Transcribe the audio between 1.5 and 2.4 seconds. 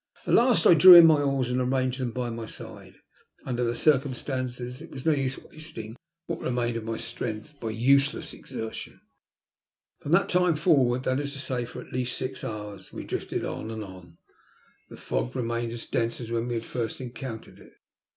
and arranged them by